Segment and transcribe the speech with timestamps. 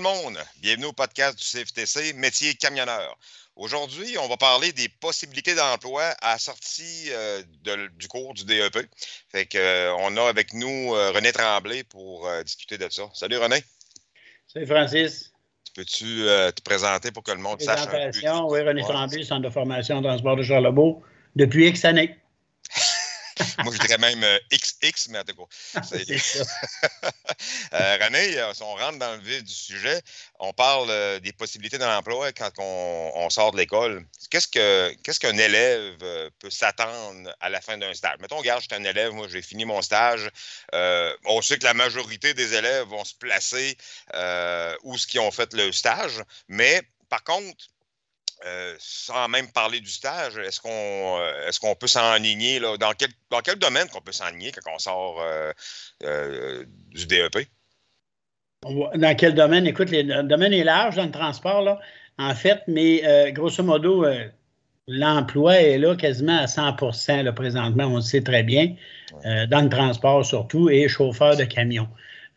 [0.00, 3.18] le monde, bienvenue au podcast du CFTC, métier camionneur.
[3.54, 7.42] Aujourd'hui, on va parler des possibilités d'emploi à la sortie euh,
[7.98, 8.78] du cours du DEP.
[9.30, 13.10] Fait que, euh, on a avec nous euh, René Tremblay pour discuter de ça.
[13.12, 13.62] Salut René.
[14.46, 15.32] Salut Francis.
[15.74, 17.98] Peux-tu te présenter pour que le monde sache un peu?
[18.48, 21.02] Oui, René Tremblay, Centre de formation transport de Charlebourg,
[21.36, 22.16] depuis X années.
[23.64, 25.80] Moi, je dirais même XX, euh, mais en tout ça.
[27.72, 30.02] Euh, René, euh, si on rentre dans le vif du sujet,
[30.40, 34.04] on parle des possibilités de l'emploi quand on, sort de l'école.
[34.28, 35.96] Qu'est-ce qu'un élève
[36.38, 38.18] peut s'attendre à la fin d'un stage?
[38.20, 40.28] Mettons, regarde, je suis un élève, moi, j'ai fini mon stage.
[40.72, 43.76] on sait que la majorité des élèves vont se placer
[44.82, 47.68] où ce qui ont fait le stage, mais par contre,
[48.46, 52.92] euh, sans même parler du stage, est-ce qu'on euh, est qu'on peut s'enligner là, dans
[52.92, 55.22] quel dans quel domaine qu'on peut s'enligner quand on sort
[56.02, 57.46] euh, du DEP?
[58.62, 59.66] Dans quel domaine?
[59.66, 61.80] Écoute, le domaine est large dans le transport, là,
[62.18, 64.06] en fait, mais grosso modo,
[64.88, 68.74] l'emploi est là quasiment à 100 là, présentement, on le sait très bien,
[69.24, 71.88] dans le transport surtout, et chauffeur de camion.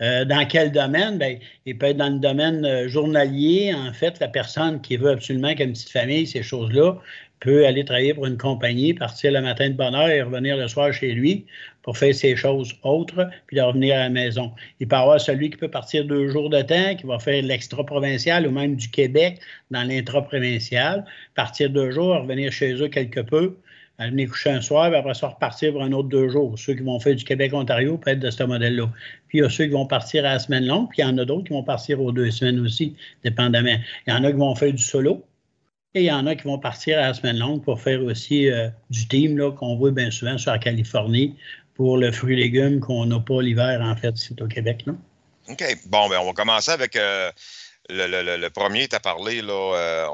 [0.02, 1.18] Euh, dans quel domaine?
[1.18, 3.74] Bien, il peut être dans le domaine euh, journalier.
[3.74, 6.98] En fait, la personne qui veut absolument qu'il ait une petite famille, ces choses-là,
[7.40, 10.68] peut aller travailler pour une compagnie, partir le matin de bonne heure et revenir le
[10.70, 11.46] soir chez lui
[11.82, 14.54] pour faire ses choses autres, puis de revenir à la maison.
[14.80, 17.44] Il peut y avoir celui qui peut partir deux jours de temps, qui va faire
[17.44, 21.04] l'extra-provincial ou même du Québec dans l'intra-provincial,
[21.36, 23.58] partir deux jours, revenir chez eux quelque peu,
[24.00, 26.58] à venir coucher un soir, puis après ça repartir pour un autre deux jours.
[26.58, 28.90] Ceux qui vont faire du Québec-Ontario peuvent être de ce modèle-là.
[29.28, 31.06] Puis il y a ceux qui vont partir à la semaine longue, puis il y
[31.06, 33.78] en a d'autres qui vont partir aux deux semaines aussi, dépendamment.
[34.08, 35.24] Il y en a qui vont faire du solo,
[35.94, 38.50] et il y en a qui vont partir à la semaine longue pour faire aussi
[38.50, 41.36] euh, du team qu'on voit bien souvent sur la Californie
[41.76, 44.86] pour le fruit et légumes qu'on n'a pas l'hiver, en fait, c'est au Québec.
[45.50, 45.78] OK.
[45.88, 46.96] Bon, ben, on va commencer avec.
[46.96, 47.32] Euh,
[47.90, 50.08] le, premier, tu as parlé, euh,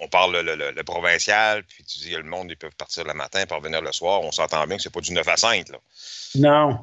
[0.00, 3.58] on, parle le, provincial, puis tu dis le monde, ils peuvent partir le matin pour
[3.58, 4.20] revenir le soir.
[4.22, 5.68] On s'entend bien que c'est pas du 9 à 5.
[5.70, 5.78] Là.
[6.36, 6.78] Non.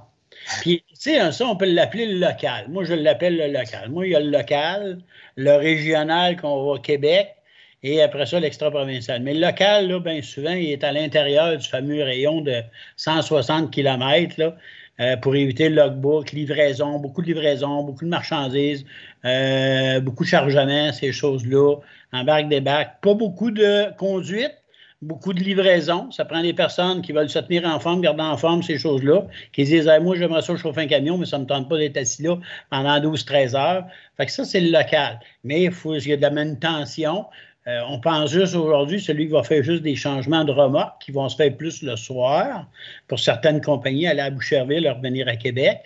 [0.62, 2.66] Puis, tu sais, ça, on peut l'appeler le local.
[2.70, 3.90] Moi, je l'appelle le local.
[3.90, 5.00] Moi, il y a le local,
[5.36, 7.36] le régional qu'on voit au Québec,
[7.84, 9.22] et après ça, l'extra-provincial.
[9.22, 12.62] Mais le local, là, bien souvent, il est à l'intérieur du fameux rayon de
[12.98, 14.56] 160 km,
[15.00, 18.86] euh, pour éviter le logbook, livraison, beaucoup de livraison, beaucoup de marchandises,
[19.26, 21.76] euh, beaucoup de chargements, ces choses-là,
[22.12, 24.56] embarque des bacs, pas beaucoup de conduite,
[25.02, 26.12] beaucoup de livraison.
[26.12, 29.26] Ça prend des personnes qui veulent se tenir en forme, garder en forme ces choses-là,
[29.54, 31.98] qui disent Moi, j'aimerais ça chauffer un camion, mais ça ne me tente pas d'être
[31.98, 32.38] assis là
[32.70, 33.86] pendant 12-13 heures.
[34.18, 35.20] Fait que ça, c'est le local.
[35.44, 37.26] Mais il faut qu'il y ait de la manutention.
[37.70, 41.12] Euh, on pense juste aujourd'hui, celui qui va faire juste des changements de remorques qui
[41.12, 42.68] vont se faire plus le soir
[43.08, 45.82] pour certaines compagnies, aller à Boucherville, revenir à Québec.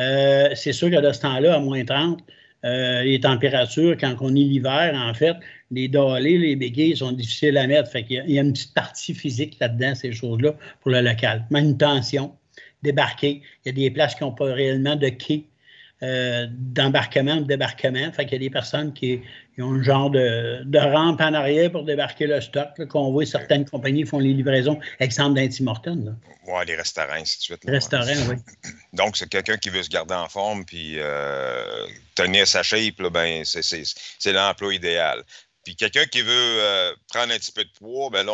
[0.00, 2.18] Euh, c'est sûr que de ce temps-là, à moins 30,
[2.64, 5.36] euh, les températures, quand on est l'hiver, en fait,
[5.70, 7.88] les dallés, les béquilles sont difficiles à mettre.
[7.88, 11.44] Fait y, a une petite partie physique là-dedans, ces choses-là, pour le local.
[11.50, 12.32] Manutention,
[12.82, 13.42] débarquer.
[13.64, 15.44] Il y a des places qui n'ont pas réellement de quai
[16.02, 18.12] euh, d'embarquement, de débarquement.
[18.12, 19.20] Fait qu'il y a des personnes qui,
[19.58, 24.06] ont un genre de, rampe en arrière pour débarquer le stock, qu'on voit certaines compagnies
[24.06, 25.40] font les livraisons, exemple
[25.82, 26.16] Tim
[26.46, 27.64] Oui, les restaurants, ainsi de suite.
[27.64, 28.36] Les restaurants, oui.
[28.92, 33.42] Donc, c'est quelqu'un qui veut se garder en forme puis euh, tenir sa shape, ben,
[33.44, 35.24] c'est l'emploi idéal.
[35.68, 38.32] Puis quelqu'un qui veut euh, prendre un petit peu de poids, ben là,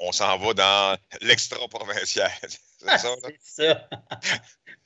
[0.00, 2.30] on, s'en va dans l'extra-provincial.
[2.78, 3.88] c'est ça, C'est ça.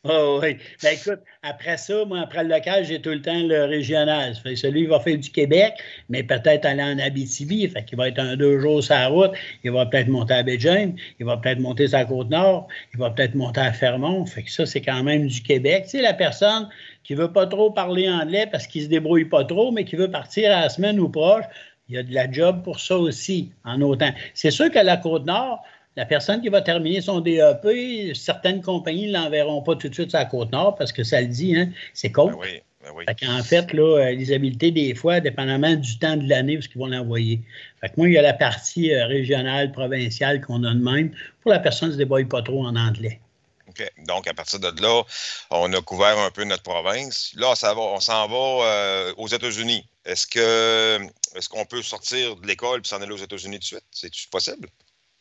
[0.05, 0.57] Oh, oui.
[0.83, 4.35] Ben, écoute, après ça, moi, après le local, j'ai tout le temps le régional.
[4.35, 5.75] Fait celui qui va faire du Québec,
[6.09, 7.69] mais peut-être aller en Abitibi.
[7.69, 9.33] Fait qu'il va être un deux jours sur la route.
[9.63, 10.93] Il va peut-être monter à Béjain.
[11.19, 12.69] Il va peut-être monter la Côte-Nord.
[12.95, 14.25] Il va peut-être monter à Fermont.
[14.25, 15.85] Fait que ça, c'est quand même du Québec.
[15.91, 16.71] Tu la personne
[17.05, 20.11] qui veut pas trop parler anglais parce qu'il se débrouille pas trop, mais qui veut
[20.11, 21.45] partir à la semaine ou proche,
[21.91, 24.13] il y a de la job pour ça aussi, en autant.
[24.33, 25.63] C'est sûr que la Côte-Nord,
[25.97, 30.11] la personne qui va terminer son DEP, certaines compagnies ne l'enverront pas tout de suite
[30.11, 32.27] sur la Côte-Nord parce que ça le dit, hein, c'est con.
[32.27, 36.61] Ben ben en fait, là, les habiletés, des fois, dépendamment du temps de l'année où
[36.61, 37.41] ils vont l'envoyer.
[37.81, 41.15] Fait que moi, il y a la partie euh, régionale, provinciale qu'on a de même
[41.43, 43.21] pour la personne qui ne se débrouille pas trop en anglais.
[43.69, 43.87] OK.
[44.07, 45.03] Donc, à partir de là,
[45.51, 47.33] on a couvert un peu notre province.
[47.37, 49.85] Là, ça va, on s'en va euh, aux États-Unis.
[50.07, 50.99] Est-ce que
[51.37, 53.85] est-ce qu'on peut sortir de l'école et s'en aller aux États-Unis tout de suite?
[53.91, 54.69] C'est possible?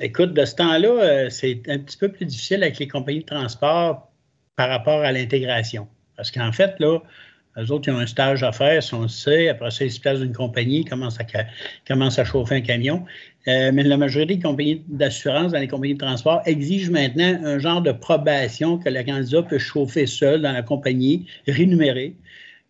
[0.02, 3.26] Écoute, de ce temps-là, euh, c'est un petit peu plus difficile avec les compagnies de
[3.26, 4.10] transport
[4.56, 5.90] par rapport à l'intégration.
[6.16, 7.00] Parce qu'en fait, là,
[7.58, 9.50] eux autres, ils ont un stage à faire, si on le sait.
[9.50, 13.04] Après ça, ils se placent d'une compagnie, ils commencent à, à chauffer un camion.
[13.50, 17.60] Euh, mais la majorité des compagnies d'assurance dans les compagnies de transport exigent maintenant un
[17.60, 22.16] genre de probation que le candidat peut chauffer seul dans la compagnie, rémunéré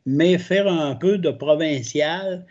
[0.06, 2.46] mais faire un peu de provincial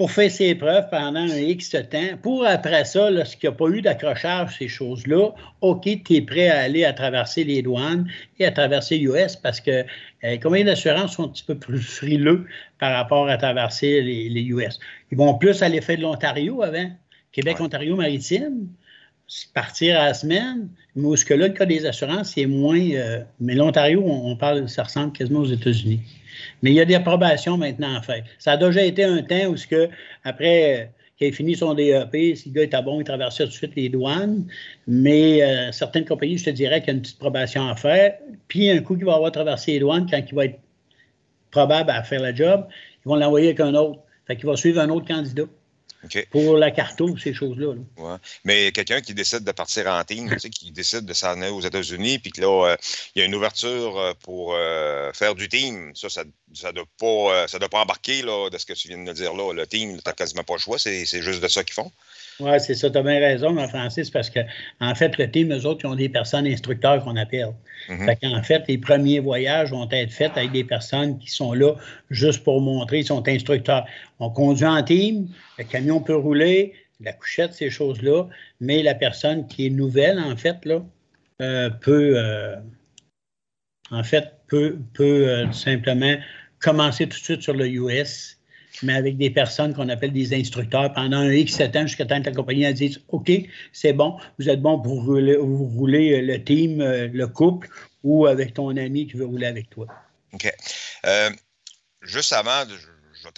[0.00, 3.68] pour faire ses preuves pendant un X temps, pour après ça, lorsqu'il n'y a pas
[3.68, 5.28] eu d'accrochage, ces choses-là,
[5.60, 8.08] OK, tu es prêt à aller à traverser les douanes
[8.38, 9.84] et à traverser l'US parce que
[10.22, 12.46] les compagnies d'assurance sont un petit peu plus frileux
[12.78, 14.80] par rapport à traverser les, US.
[15.12, 16.90] Ils vont plus aller faire de l'Ontario avant,
[17.32, 18.68] Québec-Ontario maritime,
[19.54, 22.80] partir à la semaine, mais où ce que là, le cas des assurances, c'est moins.
[22.80, 26.00] Euh, mais l'Ontario, on, parle, ça ressemble quasiment aux États-Unis.
[26.62, 28.24] Mais il y a des approbations maintenant à faire.
[28.38, 29.88] Ça a déjà été un temps où, ce que,
[30.24, 30.84] après euh,
[31.16, 33.76] qu'il ait fini son DEP, si le gars était bon, il traversait tout de suite
[33.76, 34.46] les douanes.
[34.86, 38.14] Mais euh, certaines compagnies, je te dirais qu'il y a une petite probation à faire.
[38.48, 40.58] Puis, un coup qu'il va avoir traversé les douanes, quand il va être
[41.50, 42.66] probable à faire le job,
[43.04, 44.00] ils vont l'envoyer avec un autre.
[44.26, 45.44] Fait qu'il va suivre un autre candidat.
[46.30, 47.74] Pour la carto, ces choses-là.
[48.44, 52.18] Mais quelqu'un qui décide de partir en team, qui décide de s'en aller aux États-Unis,
[52.18, 52.76] puis que là, euh,
[53.14, 56.84] il y a une ouverture euh, pour euh, faire du team, ça, ça ne doit,
[56.98, 59.52] pas, doit pas embarquer là, de ce que tu viens de dire là.
[59.52, 61.92] Le team, tu n'as quasiment pas le choix, c'est juste de ça qu'ils font.
[62.40, 64.40] Oui, c'est ça, tu as bien raison, Francis, parce que
[64.80, 67.52] en fait, le team, eux autres, ils ont des personnes instructeurs qu'on appelle.
[67.88, 71.52] Mm Fait qu'en fait, les premiers voyages vont être faits avec des personnes qui sont
[71.52, 71.74] là
[72.10, 73.86] juste pour montrer, ils sont instructeurs.
[74.18, 75.28] On conduit en team,
[75.58, 78.24] le camion peut rouler, la couchette, ces choses-là,
[78.60, 80.82] mais la personne qui est nouvelle, en fait, là,
[81.40, 82.56] euh, peut, euh,
[83.90, 86.16] en fait, peut, peut euh, simplement
[86.58, 88.39] commencer tout de suite sur le US
[88.82, 92.20] mais avec des personnes qu'on appelle des instructeurs pendant un X 7 ans jusqu'à temps
[92.20, 93.30] que la compagnie a dit OK,
[93.72, 97.68] c'est bon, vous êtes bon pour rouler, vous rouler euh, le team, euh, le couple
[98.02, 99.86] ou avec ton ami qui veut rouler avec toi.
[100.32, 100.52] OK.
[101.06, 101.30] Euh,
[102.02, 103.28] juste avant, je,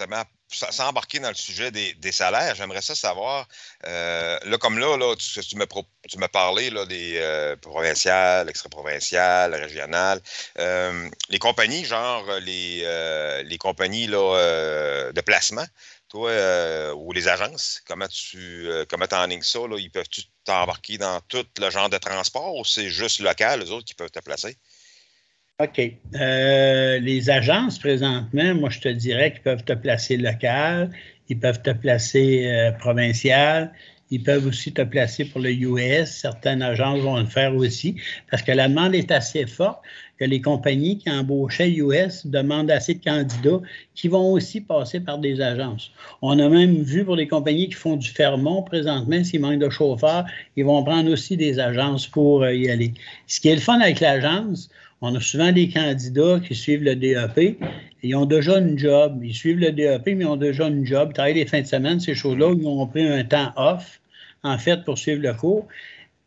[0.52, 3.48] sans embarquer dans le sujet des, salaires, j'aimerais ça savoir,
[3.86, 10.20] euh, là, comme là, là tu, tu m'as parlé là, des euh, provinciales, extra-provinciales, régionales.
[10.58, 15.66] Euh, les compagnies, genre les, les compagnies là, de placement,
[16.08, 16.30] toi,
[16.94, 19.58] ou les agences, comment tu comment en ça?
[19.60, 23.70] Là, ils peuvent-tu t'embarquer dans tout le genre de transport ou c'est juste local, les
[23.70, 24.58] autres qui peuvent te placer?
[25.60, 25.80] OK.
[26.14, 30.90] Euh, les agences, présentement, moi, je te dirais qu'ils peuvent te placer local,
[31.28, 33.72] ils peuvent te placer euh, provincial,
[34.10, 36.10] ils peuvent aussi te placer pour le US.
[36.10, 37.96] Certaines agences vont le faire aussi
[38.30, 39.80] parce que la demande est assez forte
[40.18, 43.60] que les compagnies qui embauchaient US demandent assez de candidats
[43.94, 45.92] qui vont aussi passer par des agences.
[46.20, 49.70] On a même vu pour les compagnies qui font du fermont présentement, s'ils manquent de
[49.70, 50.26] chauffeurs,
[50.56, 52.92] ils vont prendre aussi des agences pour euh, y aller.
[53.26, 54.68] Ce qui est le fun avec l'agence,
[55.02, 57.58] on a souvent des candidats qui suivent le DEP.
[58.04, 59.20] Ils ont déjà une job.
[59.22, 61.08] Ils suivent le DEP, mais ils ont déjà une job.
[61.10, 62.54] Ils travaillent les fins de semaine, ces choses-là.
[62.56, 64.00] Ils ont pris un temps off,
[64.44, 65.66] en fait, pour suivre le cours.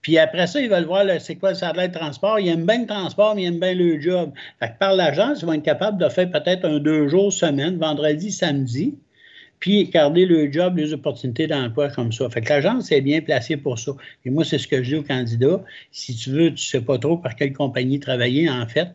[0.01, 2.37] Puis après ça, ils veulent voir c'est quoi le salaire de transport.
[2.39, 4.33] Ils aiment bien le transport, mais ils aiment bien le job.
[4.79, 8.95] Par l'agence, ils vont être capables de faire peut-être un deux jours semaine, vendredi, samedi
[9.59, 12.29] puis garder le job, les opportunités d'emploi comme ça.
[12.29, 13.93] Fait que l'agence est bien placée pour ça.
[14.25, 15.63] Et moi, c'est ce que je dis aux candidats.
[15.91, 18.89] Si tu veux, tu ne sais pas trop par quelle compagnie travailler, en fait,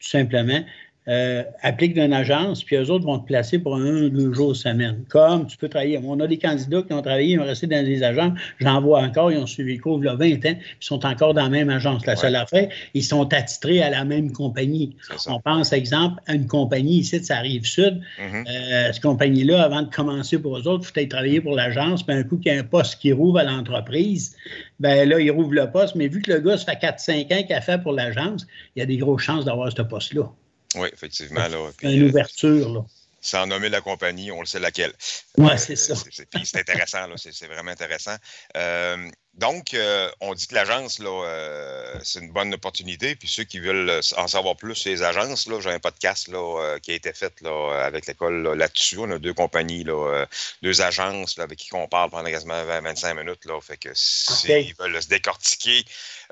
[0.00, 0.60] tout simplement,
[1.06, 4.56] euh, applique d'une agence, puis eux autres vont te placer pour un ou deux jours
[4.56, 5.04] semaine.
[5.08, 6.00] Comme tu peux travailler.
[6.02, 8.38] On a des candidats qui ont travaillé, ils ont resté dans des agences.
[8.58, 11.04] J'en vois encore, ils ont suivi le cours il y a 20 ans, ils sont
[11.04, 12.06] encore dans la même agence.
[12.06, 14.96] La seule affaire, ils sont attitrés à la même compagnie.
[15.26, 18.00] On pense, exemple, à une compagnie ici, ça arrive sud.
[18.18, 18.44] Mm-hmm.
[18.48, 22.16] Euh, cette compagnie-là, avant de commencer pour eux autres, il faut travailler pour l'agence, puis
[22.16, 24.36] un coup qu'il y a un poste qui rouvre à l'entreprise,
[24.80, 27.42] ben là, il rouvre le poste, mais vu que le gars, ça fait 4-5 ans
[27.46, 30.30] qu'il a fait pour l'agence, il y a des grosses chances d'avoir ce poste-là.
[30.74, 31.46] Oui, effectivement.
[31.48, 31.70] Là.
[31.82, 32.68] une euh, ouverture.
[32.68, 32.80] Là.
[33.20, 34.92] Sans nommer la compagnie, on le sait laquelle.
[35.38, 35.94] Oui, euh, c'est ça.
[35.94, 38.16] C'est intéressant, c'est vraiment intéressant.
[38.56, 39.74] Euh, donc,
[40.20, 43.16] on dit que l'agence, là, c'est une bonne opportunité.
[43.16, 46.78] Puis ceux qui veulent en savoir plus sur les agences, là, j'ai un podcast là,
[46.80, 48.98] qui a été fait là, avec l'école là-dessus.
[48.98, 50.26] on a deux compagnies, là,
[50.62, 53.44] deux agences avec qui on parle pendant quasiment 20-25 minutes.
[53.46, 55.84] Là, fait que s'ils veulent se décortiquer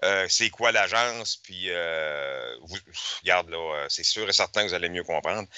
[0.05, 2.77] euh, c'est quoi l'agence, puis euh, vous,
[3.23, 5.49] regarde, là, euh, c'est sûr et certain que vous allez mieux comprendre.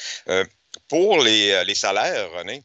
[0.89, 2.65] pour les, les salaires, René,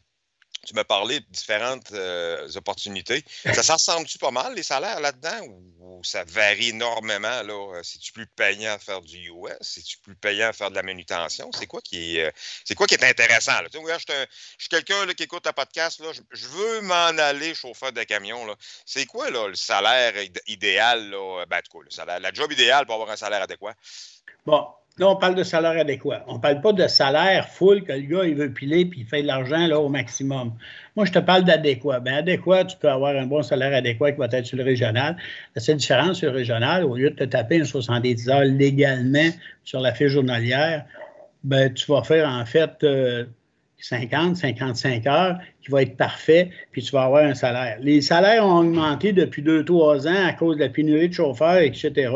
[0.66, 3.24] tu m'as parlé de différentes euh, opportunités.
[3.44, 7.42] Ça s'en ressemble-tu pas mal, les salaires là-dedans, ou, ça varie énormément?
[7.42, 7.76] Là?
[7.76, 9.56] Euh, c'est-tu plus payant à faire du US?
[9.60, 11.50] C'est-tu plus payant à faire de la manutention?
[11.52, 12.30] C'est quoi qui est, euh,
[12.64, 13.60] c'est quoi qui est intéressant?
[13.60, 13.68] Là?
[13.70, 14.26] Tu je,
[14.58, 18.46] suis quelqu'un qui écoute un podcast, là, je, veux m'en aller chauffeur de camion.
[18.46, 18.54] Là.
[18.86, 20.14] C'est quoi là, le salaire
[20.46, 21.10] idéal?
[21.10, 21.44] Là?
[21.46, 23.74] Ben, le salaire, la job idéale pour avoir un salaire adéquat?
[24.46, 24.66] Bon,
[25.00, 26.22] Là, on parle de salaire adéquat.
[26.28, 29.06] On ne parle pas de salaire full que le gars, il veut piler puis il
[29.06, 30.52] fait de l'argent au maximum.
[30.94, 32.00] Moi, je te parle d'adéquat.
[32.00, 35.16] Bien, adéquat, tu peux avoir un bon salaire adéquat qui va être sur le régional.
[35.56, 39.30] La seule différence sur le régional, au lieu de te taper un 70 heures légalement
[39.64, 40.84] sur la fiche journalière,
[41.44, 42.84] ben, tu vas faire en fait
[43.80, 47.78] 50, 55 heures qui va être parfait, puis tu vas avoir un salaire.
[47.80, 52.12] Les salaires ont augmenté depuis 2-3 ans à cause de la pénurie de chauffeurs, etc.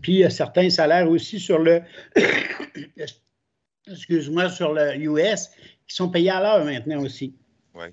[0.00, 1.82] Puis il y a certains salaires aussi sur le
[3.90, 5.50] excuse-moi, sur le US
[5.88, 7.34] qui sont payés à l'heure maintenant aussi.
[7.74, 7.86] Oui.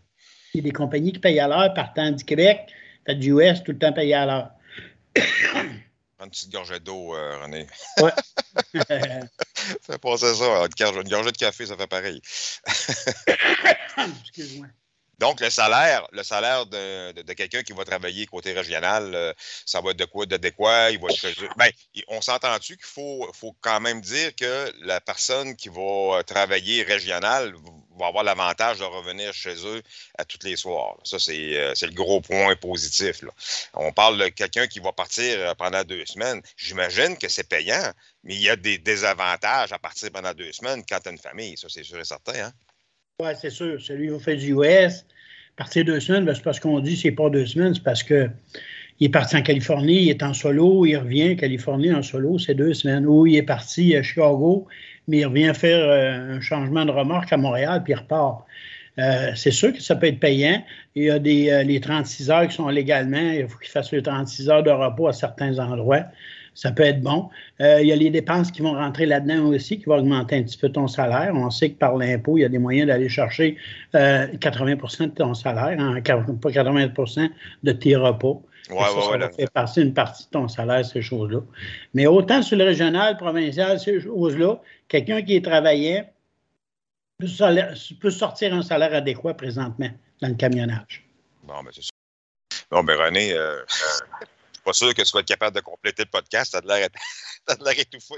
[0.53, 2.67] Il y a des compagnies qui payent à l'heure partant du Québec,
[3.05, 4.51] tu as du US tout le temps payé à l'heure.
[6.21, 7.65] Une petite gorgée d'eau, euh, René.
[8.01, 8.11] Oui.
[9.81, 10.65] Fais passer ça.
[10.65, 12.21] Une gorgée de café, ça fait pareil.
[14.21, 14.67] Excuse-moi.
[15.19, 19.33] Donc, le salaire, le salaire de, quelqu'un qui va travailler côté régional, euh,
[19.65, 20.91] ça va être de quoi d'adéquat?
[20.91, 21.07] Il va
[21.57, 21.69] ben,
[22.07, 27.53] on s'entend-tu qu'il faut, faut quand même dire que la personne qui va travailler régional
[27.99, 29.81] va avoir l'avantage de revenir chez eux
[30.17, 30.97] à tous les soirs.
[31.03, 33.23] Ça, euh, c'est le gros point positif.
[33.73, 36.41] On parle de quelqu'un qui va partir euh, pendant deux semaines.
[36.57, 37.91] J'imagine que c'est payant,
[38.23, 41.17] mais il y a des désavantages à partir pendant deux semaines quand tu as une
[41.17, 41.57] famille.
[41.57, 42.45] Ça, c'est sûr et certain.
[42.45, 42.51] Hein?
[43.21, 43.81] Oui, c'est sûr.
[43.81, 45.05] Celui qui fait du US,
[45.57, 48.29] partir deux semaines, ben, c'est parce qu'on dit c'est pas deux semaines, c'est parce que
[48.99, 52.37] il est parti en Californie, il est en solo, il revient en Californie en solo,
[52.37, 53.05] c'est deux semaines.
[53.05, 54.67] Ou il est parti à Chicago,
[55.07, 58.43] mais il revient faire euh, un changement de remorque à Montréal, puis il repart.
[58.97, 60.61] Euh, c'est sûr que ça peut être payant.
[60.95, 63.17] Il y a des, euh, les 36 heures qui sont légalement.
[63.17, 66.03] Il faut qu'il fasse les 36 heures de repos à certains endroits.
[66.53, 67.29] Ça peut être bon.
[67.61, 70.57] il y a les dépenses qui vont rentrer là-dedans aussi, qui vont augmenter un petit
[70.57, 71.31] peu ton salaire.
[71.33, 73.55] On sait que par l'impôt, il y a des moyens d'aller chercher
[73.93, 77.29] 80% de ton salaire, hein, pas 80%
[77.63, 78.43] de tes repos.
[78.69, 81.41] Ouais, ça, ça fait passer une partie de ton salaire, ces choses-là.
[81.93, 86.07] Mais autant sur le régional, provincial, ces choses-là, quelqu'un qui est travaillant
[87.19, 89.89] peut, sortir un salaire adéquat présentement
[90.21, 91.07] dans le camionnage.
[91.43, 91.89] Bon, ben c'est ça.
[92.71, 96.03] Bon, ben René, euh, je ne suis pas sûr que tu sois capable de compléter
[96.03, 96.51] le podcast.
[96.51, 96.61] Tu as
[97.55, 98.15] de l'air étouffé.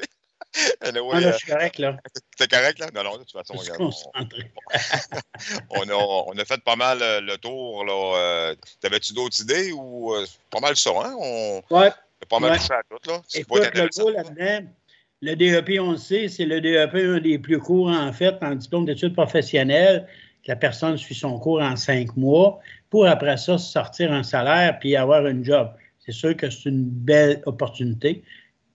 [0.81, 1.97] ah, là, je suis correct, là.
[2.37, 2.87] T'es correct, là?
[2.93, 3.53] Non, non, de toute façon,
[5.69, 8.17] on, a, on, a, fait pas mal euh, le tour, là.
[8.17, 10.13] Euh, t'avais-tu d'autres idées ou
[10.49, 11.15] pas mal ça, hein?
[11.19, 11.91] On ouais.
[12.29, 13.21] pas mal touché à tout, là.
[13.33, 14.67] Écoute, le là-dedans,
[15.21, 18.55] le DEP, on le sait, c'est le DEP un des plus courts, en fait, en
[18.55, 20.07] diplôme d'études professionnelles,
[20.47, 24.95] la personne suit son cours en cinq mois, pour après ça sortir un salaire puis
[24.95, 25.71] avoir un job.
[25.99, 28.23] C'est sûr que c'est une belle opportunité.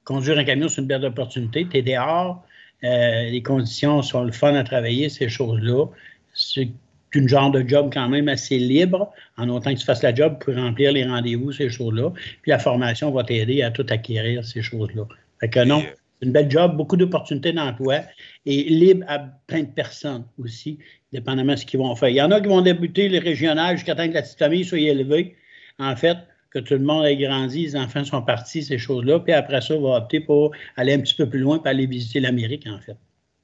[0.06, 1.66] Conduire un camion, c'est une belle opportunité.
[1.68, 2.46] Tu es dehors,
[2.84, 5.86] euh, les conditions sont le fun à travailler, ces choses-là.
[6.32, 6.68] C'est
[7.16, 10.38] un genre de job quand même assez libre, en autant que tu fasses la job
[10.38, 12.12] pour remplir les rendez-vous, ces choses-là.
[12.42, 15.08] Puis la formation va t'aider à tout acquérir, ces choses-là.
[15.40, 18.02] Fait que non, c'est une belle job, beaucoup d'opportunités d'emploi
[18.44, 20.78] et libre à plein de personnes aussi,
[21.12, 22.10] dépendamment de ce qu'ils vont faire.
[22.10, 24.64] Il y en a qui vont débuter les régionales jusqu'à temps que la petite famille
[24.64, 25.34] soit élevée.
[25.80, 26.16] En fait,
[26.62, 29.20] que tout le monde ait grandi, les enfants sont partis, ces choses-là.
[29.20, 31.86] Puis après ça, on va opter pour aller un petit peu plus loin pour aller
[31.86, 32.96] visiter l'Amérique, en fait.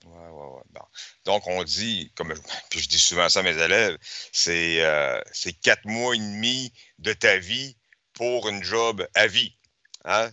[0.06, 0.80] Oui, oui, oui.
[1.24, 2.32] Donc, on dit, comme
[2.70, 3.96] puis je dis souvent ça à mes élèves,
[4.48, 7.76] euh, c'est quatre mois et demi de ta vie
[8.14, 9.54] pour une job à vie.
[10.04, 10.30] Hein?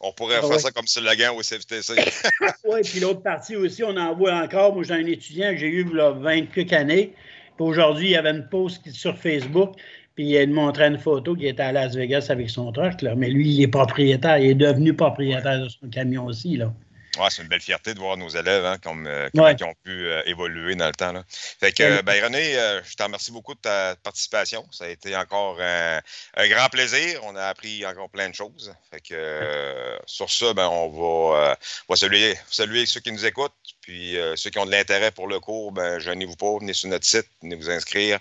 [0.00, 1.94] On pourrait, ah faire ça comme slogan au CFTC.
[2.64, 4.74] oui, puis l'autre partie aussi, on en voit encore.
[4.74, 7.14] Moi, j'ai un étudiant que j'ai eu a 20 quelques années.
[7.56, 9.74] Puis aujourd'hui, il y avait une post sur Facebook,
[10.18, 13.02] puis il montrait une photo qui était à Las Vegas avec son truck.
[13.02, 13.14] Là.
[13.14, 16.56] Mais lui, il est propriétaire, il est devenu propriétaire de son camion aussi.
[16.56, 16.72] Là.
[17.20, 20.08] Ouais, c'est une belle fierté de voir nos élèves hein, comme, euh, ils ont pu
[20.08, 21.12] euh, évoluer dans le temps.
[21.12, 21.22] Là.
[21.28, 24.66] Fait que, ben, René, euh, je te remercie beaucoup de ta participation.
[24.72, 26.00] Ça a été encore un,
[26.48, 27.20] grand plaisir.
[27.22, 28.74] On a appris encore plein de choses.
[28.90, 31.56] Fait que, sur ça, ben, on va,
[31.88, 33.52] va saluer, saluer, ceux qui nous écoutent.
[33.82, 37.06] Puis ceux qui ont de l'intérêt pour le cours, ben, gênez-vous pas, venez sur notre
[37.06, 38.18] site, venez vous inscrire.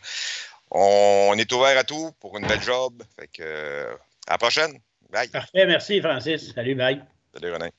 [0.72, 3.04] On, est ouvert à tout pour une belle job.
[3.20, 3.88] Fait que,
[4.28, 4.80] à la prochaine.
[5.10, 5.30] Bye.
[5.30, 6.54] Parfait, merci Francis.
[6.54, 7.02] Salut, bye.
[7.34, 7.72] Salut René.